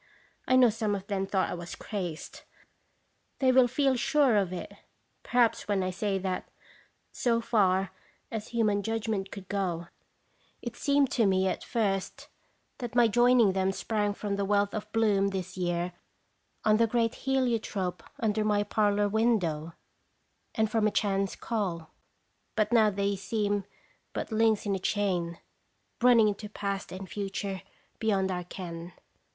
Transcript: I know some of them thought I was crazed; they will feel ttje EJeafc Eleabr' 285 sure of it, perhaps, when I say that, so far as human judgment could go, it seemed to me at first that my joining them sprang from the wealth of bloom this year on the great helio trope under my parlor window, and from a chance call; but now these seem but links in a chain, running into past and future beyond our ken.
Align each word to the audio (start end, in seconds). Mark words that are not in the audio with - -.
I 0.47 0.55
know 0.55 0.71
some 0.71 0.95
of 0.95 1.05
them 1.05 1.27
thought 1.27 1.51
I 1.51 1.53
was 1.53 1.75
crazed; 1.75 2.41
they 3.37 3.51
will 3.51 3.67
feel 3.67 3.93
ttje 3.93 3.97
EJeafc 3.99 3.99
Eleabr' 3.99 4.01
285 4.01 4.01
sure 4.09 4.35
of 4.37 4.51
it, 4.53 4.77
perhaps, 5.21 5.67
when 5.67 5.83
I 5.83 5.91
say 5.91 6.17
that, 6.17 6.49
so 7.11 7.39
far 7.39 7.91
as 8.31 8.47
human 8.47 8.81
judgment 8.81 9.29
could 9.31 9.47
go, 9.47 9.89
it 10.59 10.75
seemed 10.75 11.11
to 11.11 11.27
me 11.27 11.47
at 11.47 11.63
first 11.63 12.29
that 12.79 12.95
my 12.95 13.07
joining 13.07 13.53
them 13.53 13.71
sprang 13.71 14.15
from 14.15 14.37
the 14.37 14.43
wealth 14.43 14.73
of 14.73 14.91
bloom 14.91 15.27
this 15.27 15.55
year 15.55 15.93
on 16.65 16.77
the 16.77 16.87
great 16.87 17.13
helio 17.13 17.59
trope 17.59 18.01
under 18.19 18.43
my 18.43 18.63
parlor 18.63 19.07
window, 19.07 19.73
and 20.55 20.71
from 20.71 20.87
a 20.87 20.91
chance 20.91 21.35
call; 21.35 21.91
but 22.55 22.71
now 22.73 22.89
these 22.89 23.21
seem 23.21 23.65
but 24.13 24.31
links 24.31 24.65
in 24.65 24.73
a 24.73 24.79
chain, 24.79 25.37
running 26.01 26.27
into 26.27 26.49
past 26.49 26.91
and 26.91 27.07
future 27.07 27.61
beyond 27.99 28.31
our 28.31 28.45
ken. 28.45 28.93